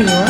Leroy. 0.00 0.29